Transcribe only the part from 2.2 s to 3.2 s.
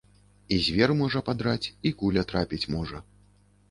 трапіць можа.